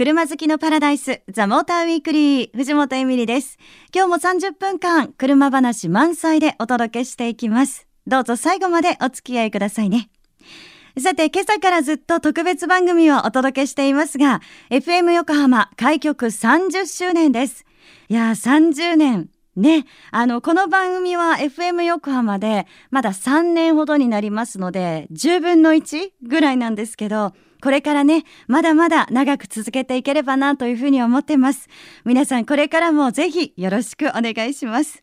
[0.00, 3.58] 車好きのパラダイス、ザ・モーターウィークリー、藤本エミリです。
[3.94, 7.86] 今日も30分間、車話満載でお届けしていきます。
[8.06, 10.08] どうぞ最後までお付き合いくださいね。
[10.98, 14.40] さて、今朝からずっと特別番組をお届けしていますが、
[14.70, 17.66] FM 横浜開局30周年です。
[18.08, 19.28] いやー、30年。
[19.54, 31.68] ね、あの、この番組は FM 横浜でまだ3年ほどになりますので、10分の1ぐらいなんですけど、これからね、まだまだ長く続けていければなというふうに思ってます。
[32.04, 35.02] 皆さんこれからもぜひよろしくお願いします。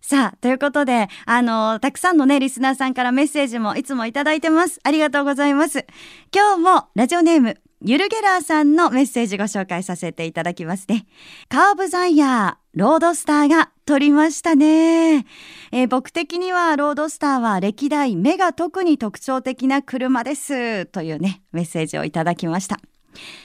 [0.00, 4.80] さあ、ということで、あの、たくさんのね、リスナーさんからメッセージもいつもいただいてます。
[4.82, 5.86] ありがとうございます。
[6.34, 11.06] 今日もラジオネーム、ゆるゲラーさんのメッセージご紹介させていただきますね。
[11.48, 15.24] カーブザイヤー、ロードスターが取りましたね。
[15.72, 20.84] えー、僕的にはロードスターは歴代目が特に特徴的な車です。
[20.84, 22.80] というね、メッセージをいただきました。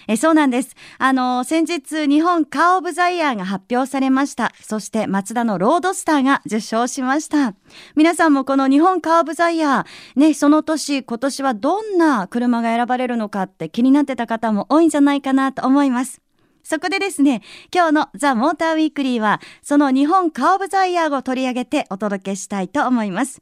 [0.05, 0.75] えそうなんです。
[0.97, 4.51] あの、先日、日本カーオブザイヤーが発表されました。
[4.59, 7.55] そして、マツダのロードスターが受賞しました。
[7.95, 16.22] 皆さんもこの日本カーオブザイヤー、ね、その年、今年はどんな車が選ばれるのかって気になってた方も多いんじゃないかなと思います。
[16.63, 17.41] そこでですね、
[17.73, 23.41] 今日のザ・モーターウィークリーは、その日本カーオブザイヤーを取り上げてお届けしたいと思います。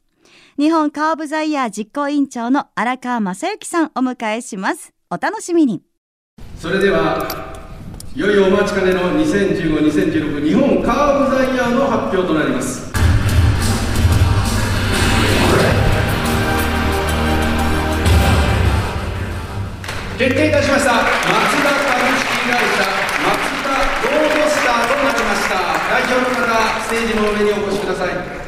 [0.58, 4.92] 日本カーオブザイヤー実行委員長の荒川正幸さんお迎えします。
[5.10, 5.82] お楽しみに。
[6.58, 7.26] それでは
[8.14, 12.92] いよいよお待ちかねの2015-2016日本カーオブザイヤーの発表となります
[20.18, 21.10] 決定いたしましたマツ
[21.64, 22.84] ダ株式会社
[23.24, 23.74] マツダ
[24.06, 25.56] ロードスターとなりました
[25.90, 28.42] 代表の方ステージの上にお越しください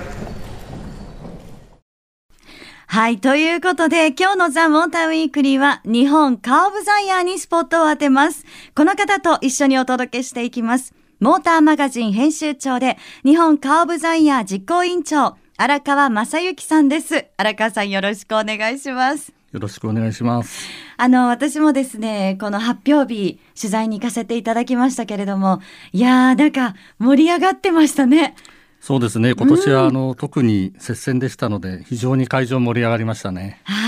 [2.87, 3.19] はい。
[3.19, 8.45] ということで、今日のザ・モーターウィークリーは、日本カーオブザイヤーにスポットを当てます。
[8.77, 10.95] この方と一緒にお届けしていきます。
[11.19, 17.27] モーターマガジン編集長で、日本カーオブザイヤー実行委員長、荒川正幸さんです。
[17.37, 19.44] 荒川さんよろしくお願いします。
[19.54, 20.69] よろしくお願いします。
[20.97, 25.60] あの、私もですね、この発表日、取材に行かせていただきましたけれども、
[25.92, 28.34] いやー、なんか盛り上がってましたね。
[28.81, 33.84] そうですね今年はあの、うん、特に接戦でしたので非常に会場盛り上がりましたねはい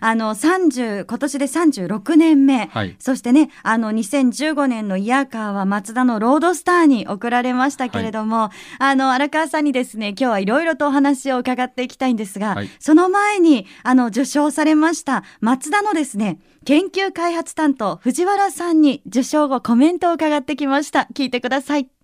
[0.00, 21.08] あの30今年で36年目、はい、そしてねあの2015年のイヤーカーはマツダのロードスターに贈られましたけれども、はい、あの荒川さんにですね今日はいろいろとお話を伺っていきたいんですが、はい、その前にあの受賞されましたマツダのですね研究開発担当藤原さんに受賞後コメントを伺ってきました。
[21.14, 21.97] 聞いてください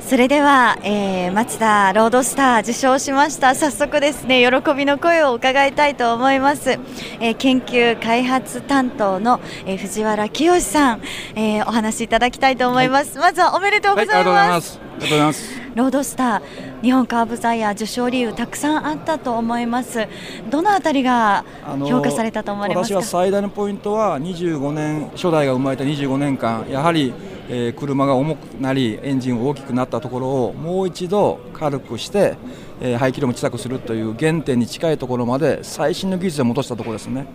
[0.00, 3.54] それでは、えー、松田ロードスター受賞しました。
[3.54, 6.78] 早速ですね喜びの声を伺いたいと思います、
[7.20, 11.00] えー、研究開発担当の、えー、藤原清さん、
[11.34, 15.60] えー、お話しいただきたいと思います、はい、まずはおめでとうございます、はい、ありがとうございます。
[15.74, 20.06] ロードスター日本カーブザイヤー受賞理由たくさんあったと思います。
[20.48, 21.44] どのあたりが
[21.88, 23.00] 評価されたと思われますか？
[23.00, 26.66] 私は最大のポイントは25年初代が生まれた25年間。
[26.70, 27.12] やはり
[27.48, 32.36] えー、車が重くなりエンジン大きくなったところをもう一度軽くして、
[32.80, 37.26] えー、排気量も小さくするという原点に近いところまで最新の技術で戻したところですね。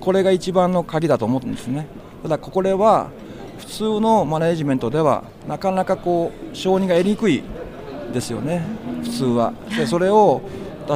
[0.00, 1.86] これが一番の鍵だと思うんですね。
[2.22, 3.10] ただこれは
[3.58, 7.42] 普通のマネジメントではなかなかこう承認が得にくい
[8.12, 8.64] ですよね。
[9.02, 9.52] 普通は。
[9.76, 10.40] でそれを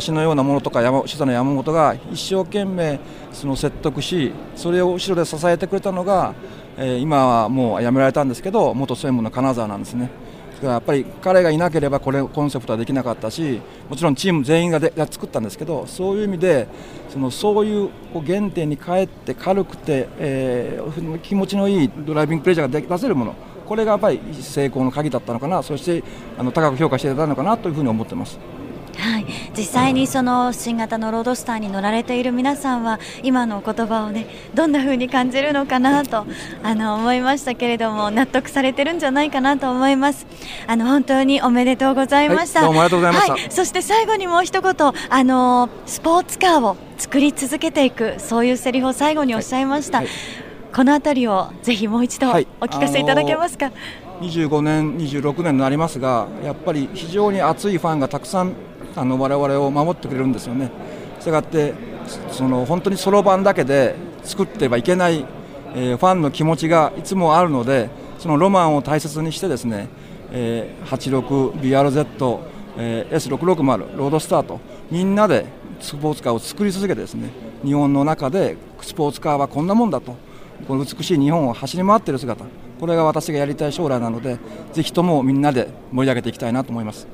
[0.01, 2.99] 私のようなものとか山主査の山本が一生懸命
[3.33, 6.35] その説得しそれを後ろで支えてくれたのが
[6.77, 10.11] えー、今はもう辞められたんですけど元専務の金沢なんですね。
[10.55, 13.61] だからやっぱり彼がいなければこれコンセプトはできなかったし
[13.91, 16.69] もちろんチーム全員がでが作ったんですけどそういう意味で
[17.11, 23.35] そのそういうこう原点に帰って軽くて、えー、気持ちのいいドライビングプレジャーが出せるもの
[23.67, 26.05] これがやっぱり成功の鍵だったのかなそして
[26.39, 28.39] あの高く評価していただいたのかなというふうに思ってます。
[28.97, 29.27] はい、
[29.57, 36.27] 実際にその新型のロードスターに乗られている皆さんは今の言葉をねどんな風に感じるのかなと
[36.63, 40.27] あの思いましたけれども納得されてるんじゃないかなと思います。
[40.67, 44.75] あの本当におめでとうございました、はい、どうもありがとうございました、はい、そして最後にもう一言
[45.11, 50.09] あのスポーツカーを作り続けていくそういうセリフを最後におっしゃいました、はい、
[50.75, 53.73] この辺りをぜひもう一度お聞かせいただけますか、
[54.21, 58.53] 25年、26年になりますがやっぱり非常に熱いファンがたくさん
[58.97, 60.71] あの我々を守ってくれるんですよね。
[61.21, 61.75] したがって
[62.31, 65.25] その本当にそろばんだけで作ってはいけない、
[65.75, 67.89] えー、ファンの気持ちがいつもあるので
[68.19, 69.89] そのロマンを大切にしてですね、
[70.33, 72.41] えー、86BRZ、
[72.77, 74.61] えー、S660 ロードスターと
[74.91, 75.47] みんなで
[75.81, 77.31] スポーツカーを作り続けてですね
[77.65, 80.17] 日本の中でスポーツカーはこんなもんだと
[80.69, 82.45] この美しい日本を走り回っている姿
[82.81, 84.39] これが私がやりたい将来なので
[84.73, 87.07] ぜひともみんなで盛り上げていきたいなと思います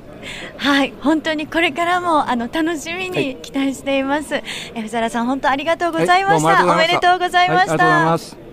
[0.57, 4.43] はい本当にこれからもあの楽しみに期待しています、はい、
[4.75, 8.51] え藤原さん本当ありがとうございました、はい、おめでとうございました、はい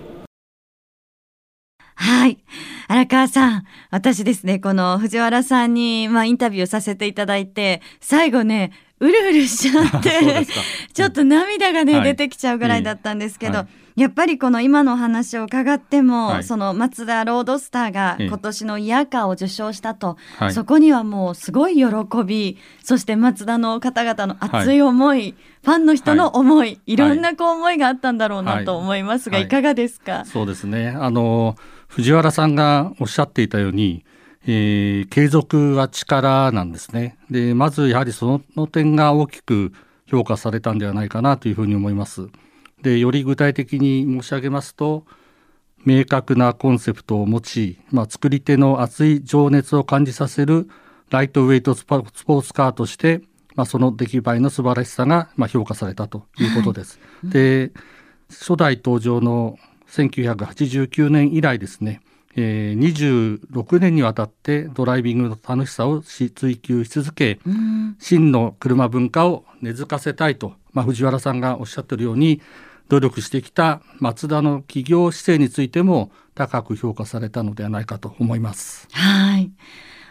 [2.01, 2.39] はい。
[2.87, 8.71] 荒川さん、私ですね、この藤原さんに、まあ、インタビューさせていただいて、最後ね、
[9.01, 10.47] うるうるしちゃって
[10.99, 20.17] ちょっと涙がね、はい、出てきちゃうぐらいだったんですけど、はい、やっぱりこの今の話を伺っても、はい、その松田ロードスターが今年のイヤーカーを受賞したと、
[20.51, 21.85] そこにはもうすごい喜
[22.27, 26.97] びそして松田の方々の熱い思い、ファンの人の思い、い。
[26.97, 29.47] ろんなこう思いがあったんだろうなと思いますが、い。
[29.47, 30.25] かがですか？
[30.25, 30.89] そうですね。
[30.89, 31.55] あの
[31.87, 34.05] 藤原さんがおっしゃっていたように
[34.51, 37.19] えー、継続は力なんですね。
[37.31, 39.73] で、まずやはりその点が大きく
[40.11, 42.29] 評価されたんではないかなというふうに思います。
[42.83, 45.05] で、より具体的に申し上げますと、
[45.85, 50.69] 明確なコンセプトを持ち、まあ、作り手の熱い情熱を感じさせる
[51.11, 53.23] ライトウェイトスポーツカーとして、
[53.55, 56.99] まあ、その出来栄えの素晴らしさが、まあ、評価されたということです。
[57.23, 57.73] はい、で、
[58.29, 59.59] 初代登場の
[59.89, 62.01] 1989年以来ですね、
[62.41, 72.41] えー、26年にわたってドライビングの楽しさを追求し続け、うん、真の車文化を根付かせたいと、まあ、藤原さんがおっしゃってるように
[72.89, 78.87] 努力してきたマツダの企業姿勢についても高く評価されたのではないかと思います。
[78.93, 79.51] はい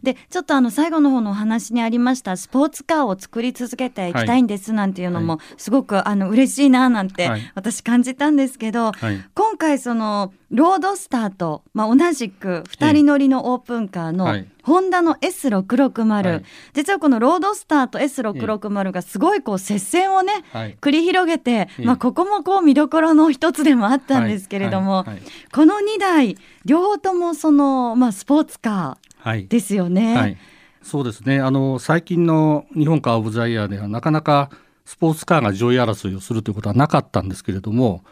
[0.04, 4.14] でちょっとあの最後の方のお話にありましたスポーツカーを作り続けてい。
[4.18, 8.92] きたいんですなんていうのもすごくあの嬉しいななんて私感じたんですけど、
[9.34, 25.06] 今回そのロードスターと、まあ、同じく2人乗りのオープンカーの、ホンダの S660、はい、実はこのロードスターと S660 がすごいこう接戦をね、はい、繰り広げて、まあ、ここもこう見どころの一つでもあったんですけれども、
[25.54, 29.07] この2台両方ともその、まあ、スポーツカー
[29.50, 30.38] ですよね。
[30.82, 31.40] そうですね。
[31.40, 34.50] あの最近の日本カー・オブ・ザ・イヤーではなかなか
[34.86, 38.04] スポーツカーが上位争いをするということはなかったんですけれども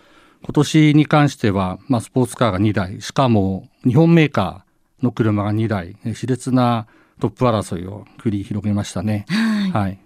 [0.44, 6.88] 今年に関しては、まあ、スポーツカーが2台しかも日本メーカーの車が2台、熾烈な
[7.22, 9.26] トップ争いを繰り広げましたね。
[9.30, 10.05] はい、はい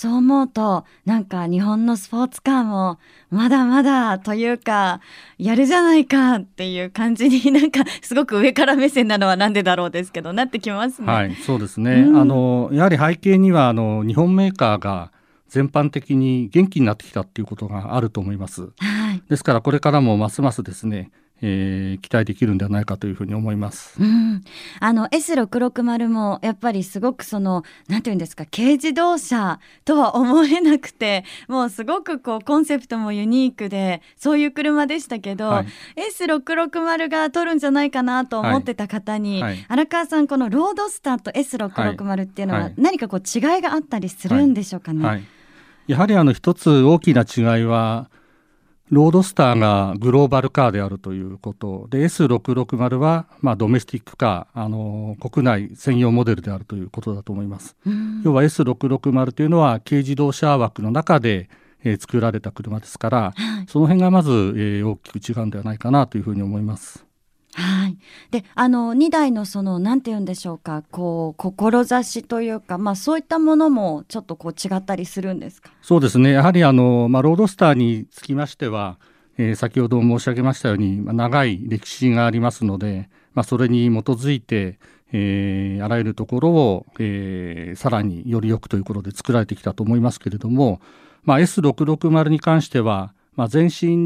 [0.00, 3.00] そう思うとなんか日本のスポーツカーも
[3.30, 5.00] まだまだというか
[5.38, 11.02] やるじゃないかっていう感じになんかすごく上から目線なのはなんでだろうですけどなってきます？
[11.02, 11.12] ね。
[11.12, 11.94] はい、そうですね。
[11.94, 15.10] うん、あのやはり背景にはあの日本メーカーが
[15.48, 18.68] 全般的に元気になってきたっていうことがあると思います。
[18.78, 21.10] はい、ですからこれからもますますですね
[21.40, 24.00] えー、期待できるんではないかというふうに思います。
[24.00, 24.42] うん、
[24.80, 35.66] あの S660 もやっぱりすごくそのなんていうんですか軽自動車とは思えなくてもうすごくこうコンセプトもユニークでそういう車でしたけど、はい、
[36.18, 39.52] S660 が取るんじゃないかなと思ってた方に、はい。
[39.52, 45.24] はい、荒川さんこのロードスターと S660 っていうのは何かこう違いがあったりするんでしょうかね？
[45.86, 48.10] やはりあの一つ大きな違いは
[48.90, 57.76] ロードスターがグローバルカーであるということで S660 は、まあ、ドメスティックカーあの国内専用モデルであるということだと思います。
[58.24, 61.50] 要は S660 というのは軽自動車枠の中で、
[61.84, 63.34] えー、作られた車ですから、
[63.68, 67.07] その辺がまず、えー、大きく違うんではないかなというふうに思います。
[67.88, 67.98] い、
[68.30, 75.70] であの2台のその何て言うんでしょうかこう志というか、まあ、そういったものもちょっとこう違ったりするんですか？
[75.82, 76.32] そうですね。
[76.32, 78.98] やはりあの、まあ、ロードスターにつきましては、
[79.36, 84.78] えー、先ほど申し上げましたように、まあ、長い歴史がありますので、まあ、それに基づいて、
[85.12, 90.80] えー、あらゆるところを、えー、さらにより良くということで作られてきたと思いますけれども、
[91.24, 93.96] まあ、S660 に関しては、まあ、前身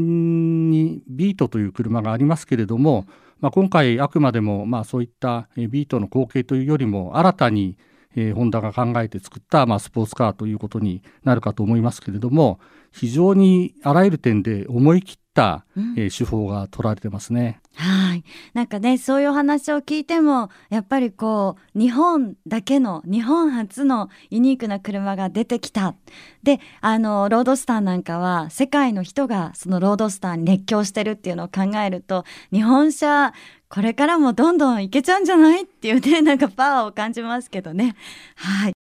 [0.69, 3.07] にビートという車がありますけれども、
[3.39, 7.75] まあ、今回あくまでもまあそういったビートの後継というよりも新たに
[8.15, 12.59] え、ホンダが考えて作った、まあ、スポーツカーということになるかと思いますけれども
[12.91, 15.65] 非常にあらゆる点で思い切った、
[15.97, 17.59] えー、手法が取られてますね。
[17.75, 18.23] はい。
[18.53, 25.95] なんかねそういう話を聞いてもやっぱりこう日本だけの日本初のユニークな車が出てきた。
[26.43, 33.33] であのロードスターなんかは世界の人がそのロードスターに熱狂してるっていうのを考えると日本車
[33.69, 35.63] これからもどんどんいけちゃうんじゃない？
[35.63, 37.95] っていうねなんかパワーを感じますけどね。
[38.35, 38.73] はい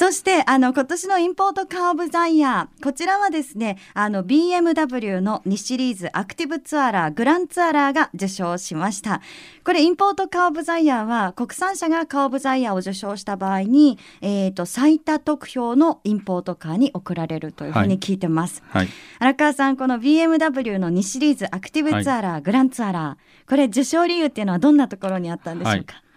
[0.00, 9.20] そしてあの今年のインポートカーブザイヤーこちらはですねあの BMW の2シリーズアクティブツアラーグランツアラーが受賞しました。
[9.62, 18.88] これインポートカーブザイヤーは国産車がカーブザイヤーを受賞した場合に、えーと、最多得票のインポートカーに贈られるというふうに聞いてます、はい、
[19.18, 26.09] 荒川さんこの BMW の2シリーズアクティブツアラー、はい、グランツアラーこれ受賞理由っていうのはどんなところにあったんでしょうか、はい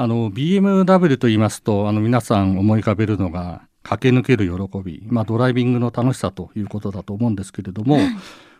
[0.00, 7.98] あの BMW と言いますとあの皆さん思い浮かべるのが駆け抜ける喜び、まあ、ドライビングの楽しさということだと思うんですけれども、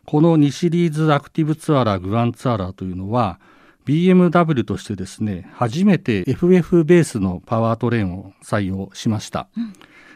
[0.04, 3.40] この2シリーズアクティブツアラーグランツアラーというのは
[3.86, 9.48] BMW としてですね初めて FF ベースのパワートレーンを採用しました。
[9.56, 9.72] うん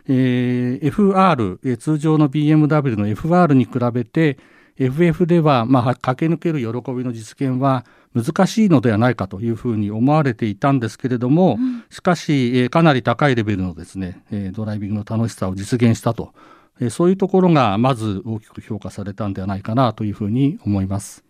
[0.07, 4.37] えー、FR、えー、通常の BMW の FR に比べて
[4.77, 16.33] FF では、まあ、駆け抜ける喜びの実現は難しいのではないかというふうに思われていたんですけれども、うん、しかし、えー、かなり高いレベルのですね、えー、ドライビングの楽しさを実現したと、
[16.81, 21.25] えー、そういうところがまず大きく評価されたんではないかなというふうに思います。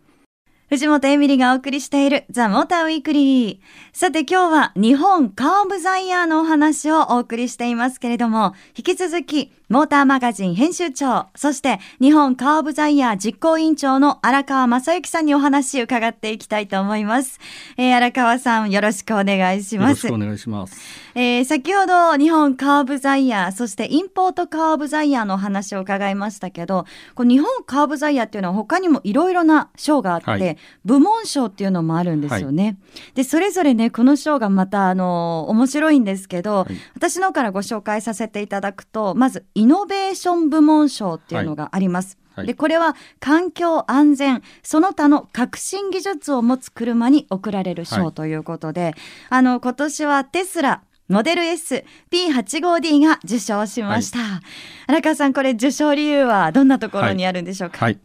[0.67, 3.59] 藤本エミリがお送りしているザ・モーターウィークリー。
[3.93, 17.39] さて今日は日本カーブザイヤーのお話をお送りしていますけれども、引き続きモーターマガジン編集長、そして日本カーブザイヤー実行委員長の荒川正幸さんにお話を伺っていきたいと思います。
[17.75, 20.05] えー、荒川さん、よろしくお願いします。
[20.05, 20.79] よろしくお願いします。
[21.15, 32.63] えー、先ほど日本カーブザイヤー、そしてインポートカーブザイヤーの話を伺いましたけど、こ日本カーブザイヤーっていうのは他にもいろいろな賞があって、はい、部門賞っていうのもあるんですよね。
[32.65, 32.77] はい、
[33.15, 42.17] で、それぞれね、この賞がまた、あの、面白いんですけど、はい、私のからご紹介させていただくと、まず、イノベーション部門賞っていうのがあります。
[42.35, 48.93] はい、でこれは環境安全その他の革新技術を持つ車に贈られる賞ということで、はい、
[49.29, 54.41] あの今年はテスラモデル SP85D が受賞しました、はい、
[54.87, 57.99] 荒川さんこれ受賞理由はどんなところにあるんでしょうか、はい。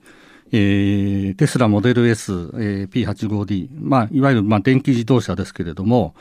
[0.53, 6.15] えー、テスラモデル S、えー、P85D、まあ、いわゆる、まあ、電気自動車ですけれども、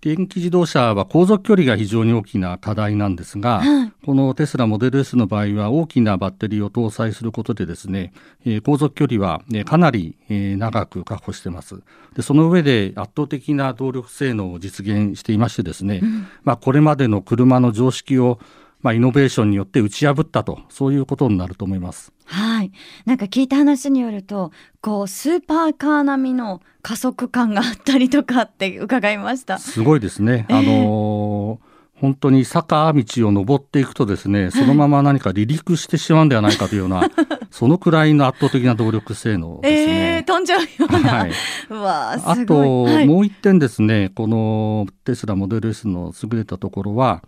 [0.00, 8.12] 電気自動車は航続距離が非常に大きな課題なんですが、はい、このテスラモデル S の場合は大きなバッテリーを搭載することでですね、
[8.44, 11.82] えー、航続距離は、ね、かなり、えー、長く確保しています。
[12.14, 18.38] でその上で圧倒的な動力性能を実現していましてですね、うん、まあ、これまでの車の常識を
[18.80, 22.12] まあ、イノベーションによって打ち破ったとそういうことになると思います。
[22.24, 22.72] はい。
[23.06, 29.58] なんか聞いた話によると、こうスーパーカー並みの加速感があったりとかって 伺いました。
[29.58, 30.46] すごいですね。
[30.48, 31.68] えー、あのー
[32.00, 37.10] 本当に坂道を登っていくとですね、そのまま何か離陸してしまうんではないかというような、
[37.50, 40.16] そのくらいの圧倒的な動力性能ですね。
[40.18, 40.98] えー、飛んじゃうような。
[40.98, 41.32] はい、
[41.70, 47.24] わあと、はい、もう一点ですね、このテスラモデル S の優れたところは、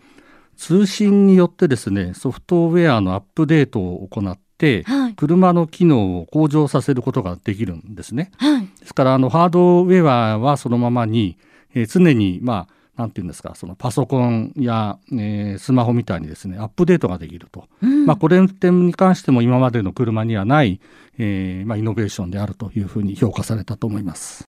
[0.61, 8.31] 通信によってですねソフトウェアのアップデートを行って、はい、車の機能を向上させることができるんですね。
[8.37, 11.39] はい、ですからあのハードウェアはそのままに、
[11.75, 20.79] えー、常にまあなんていうんですかそのパソコンや、えー、スマホみたいにですねアップデートができると、うん、まあ、これ点に関しても今までの車にはない、
[21.17, 24.50] えーまあ、イノベーションであるというふうに評価されたと思います。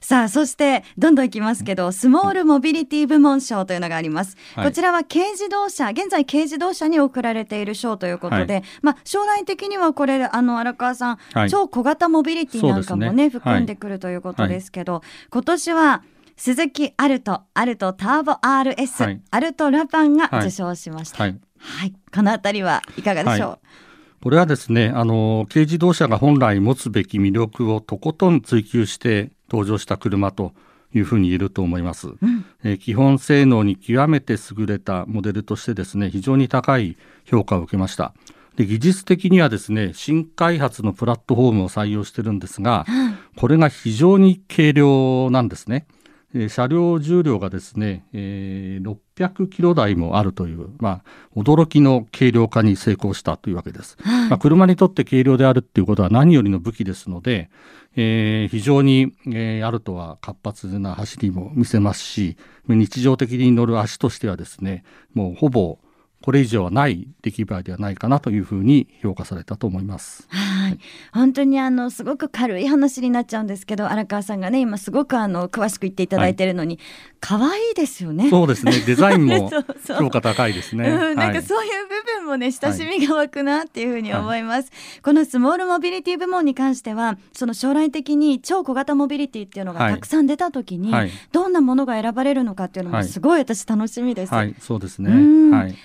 [0.00, 16.02] さあそしてどんどんいきますけどスモールモビリティ部門賞というのがあります、はい、こちらは軽自動車現在軽自動車に贈られている賞ということで、はい、まあ将来的にはこれあの荒川さん、はい、超小型モビリティなんかもね、ね、含んでくるということですけど、今年は
[16.36, 21.38] 鈴木アルトアルトターボ RS、アルトラパンが受賞しました、はい。
[22.14, 23.58] このあたりはいかがでしょう、
[24.22, 30.52] これはですねあの軽自動車が本来持つべき魅力をとことん追求して登場した車と
[30.94, 38.14] いうふうに言えると思います、うん、えー、基本性能に極めて優れたモデルとしてですね非常に高い評価を受けました。
[38.56, 45.86] で技術的にはですね新開発のプラットフォームを採用してるんですが、うん、これが非常に軽量なんですね
[46.34, 51.04] え車両重量がですね、えー、600キロ台もあるという、まあ、
[51.34, 53.96] 驚きの軽量化に成功したというわけです。
[54.28, 57.50] まあ、車にとって軽量であるっていうことは何よりの武器ですので、
[57.96, 62.36] えー、非常に、えー、アルトは活発な走りも見せますし、
[62.68, 65.78] 日常的に乗る足としてはですね、もうほぼ
[66.20, 70.26] これ以上はない出来栄えではないかなというふうに評価されたと思います。
[70.30, 70.78] はい、
[71.12, 76.80] 本当にあのすごく軽い話になっちゃうんですけど荒川さんがね今すごくあの詳しく言っていただいてるのに、
[77.20, 78.30] 可愛いですよね。
[78.30, 78.72] そうですね。
[78.84, 80.88] デザインもそうそう評価高いですね。
[80.88, 84.72] うん、なんはいかそういう部分もね親しみが湧くなっていうふうに思います、
[85.02, 95.56] このスモールモビリティ部門に関してはその将来的に超小型モビリティっていうのがはいたくさん出た時に、はいどんなものが選ばれるのかっていうのもはいすごい私楽しみです、はい、そうですうんね。
[95.56, 95.76] はい。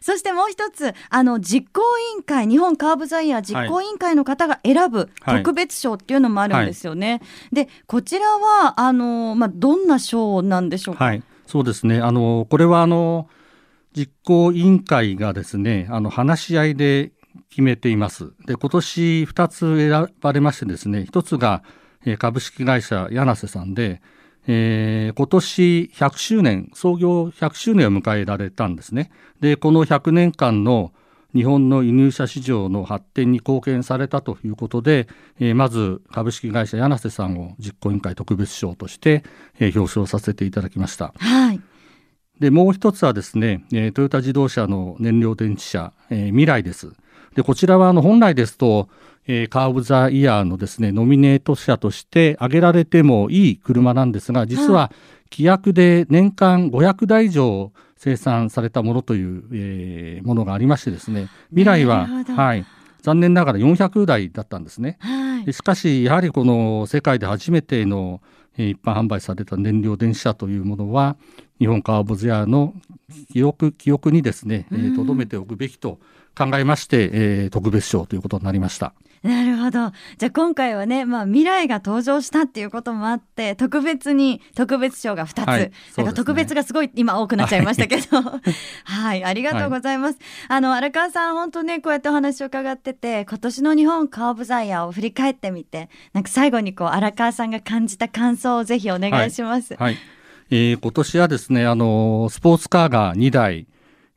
[0.00, 5.36] そしてもう一つあの実行委員会日本カーブザイヤー実行委員会の方が選ぶはい。
[5.38, 7.20] 特別賞っていうのもあるんですよね、
[7.52, 12.00] でこちらはあの、まあ、どんな賞なんでしょうか、はい、そうですね。
[12.00, 13.28] あのこれはあの
[13.96, 17.12] 実行委員会がですね、あの話し合いで
[17.50, 18.32] 決めています。
[18.46, 21.62] で、今年2つ選ばれましてですね、1つが、
[22.04, 24.00] えー株式会社柳瀬さんで、
[24.46, 29.10] えー今年100周年、創業100周年を迎えられたんですね。
[29.40, 30.92] で、この100年間の
[31.34, 39.24] 日本の輸入車市場の発展に貢献されたということで、えーまず株式会社柳瀬さんを実行委員会特別賞として、
[39.58, 41.12] えー表彰させていただきました。
[41.18, 41.60] はい
[42.40, 46.92] で、もう一つはですね、えートヨタ自動車の燃料電池車、えー未来です。
[47.34, 48.88] で、こちらはあの本来ですと、
[49.26, 54.90] えーカーブ・ザ・イヤーのですね、ノミネート車として挙げられてもいい車なんですが、実は
[55.30, 62.64] 規約で年間500台以上生産されたものという、えーものがありましてですね、未来は、はい、
[63.02, 64.96] 残念ながら400台だったんですね。
[65.00, 68.20] はいでしかし、やはりこの世界で初めての
[68.58, 71.16] えー一般販売された燃料電子車というものは、
[71.58, 72.74] 日本カーボズヤーの
[73.32, 75.98] 記憶記憶にですね、えー留めておくべきと
[76.36, 78.92] 考えまして、えー特別賞ということになりました。
[79.22, 79.92] なるほど。
[80.16, 85.46] じゃあ今回はね、まあ未来が登場したっていうこともあって、特別に特別賞が2つ。
[85.46, 88.22] はいなんか特別がすごい今多くなっちゃいましたけど。
[88.84, 90.18] はい、 ありがとうございます。
[90.48, 99.74] あの、荒川さん、本当ね、こうやってお話を伺ってて、今年の日本カーブザイヤーを振り返ってみて、なんか最後にこう、荒川さんが感じた感想をぜひお願いします。
[99.78, 99.98] はい。
[100.50, 103.66] えー今年はですね、あのスポーツカーが2台、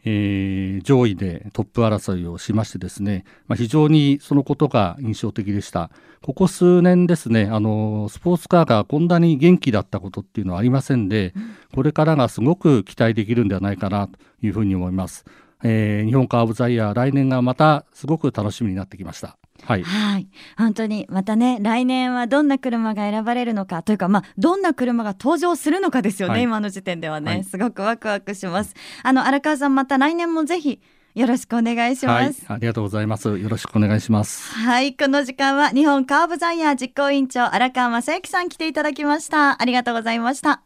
[0.05, 5.89] えー上位でトップ争いをしましてですね、まあ、非常にそのことが印象的でした。
[6.21, 11.33] ここ数年ですね、あのスポーツカーがこんなに元気だったことっていうのはありませんで、
[11.73, 15.25] これからがすごく期待できるんではないかなというふうに思います。
[15.63, 19.37] えー日本カーブザイヤー来年がまたすごく楽しみになってきました。
[19.65, 19.83] はい。
[19.83, 20.27] はい。
[20.57, 28.73] 本当に、またね、来年はどんな車が選ばれるのか、というか、まあ、どんな車が登場するのかですよね、はい今の時点ではね、はいすごくワクワクします。
[29.03, 30.81] あの、荒川さん、また来年もぜひ、
[31.15, 32.45] よろしくお願いしまはいす。。
[32.47, 33.37] ありがとうございます。
[33.37, 34.51] よろしくお願いします。
[34.55, 39.61] はい、この時間は日本カーブザイヤー実行委員長荒川正幸さん来ていただきました。
[39.61, 40.63] ありがとうございました。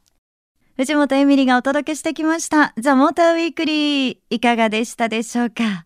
[0.78, 2.74] 藤本エミリがお届けしてきました。
[2.80, 4.18] ザ・モーターウィークリー。
[4.30, 5.86] いかがでしたでしょうか？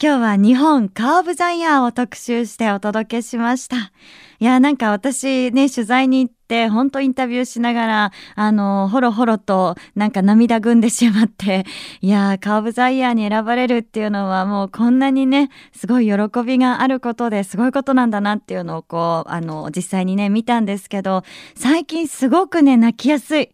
[0.00, 3.90] 今日は日本カーブザイヤーを特集してお届けしました。
[4.38, 11.64] いや、なんか私ね、取材に行って、本当インタビューしながら、あの、ほろほろとなんか涙ぐんでしまって、
[12.00, 21.24] いや、カーブザイヤーに選ばれるっていうのはもうこんなにね、すごい喜びがあることですごいことなんだなっていうのをこう、あの、実際にね、見たんですけど、
[21.56, 23.50] 最近すごくね、泣きやすい。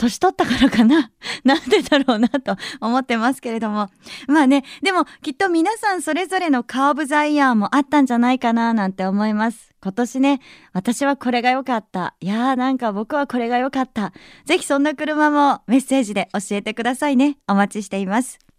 [0.00, 1.10] 年取ったからかな？
[1.44, 3.90] なんでだろうなと思ってますけれども。
[4.28, 9.74] まあね、でもきっと皆さんそれぞれのカーブザイヤーもあったんじゃないかななんて思います。
[9.82, 10.40] 今年ね、
[10.72, 12.14] 私はこれが良かった。
[12.20, 14.12] いやーなんか僕はこれが良かった。
[14.46, 17.36] ぜひそんな車もメッセージで教えてくださいね。
[17.46, 18.49] お待ちしています。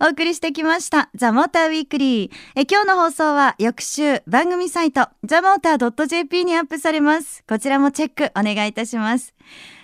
[0.00, 1.10] お送りしてきました。
[1.16, 2.30] ザ・モーターウィークリー。
[2.54, 7.42] え今日の放送は翌週番組サイトザ・モーター .jp にアップされます。
[7.48, 9.34] こちらもチェックお願いいたします。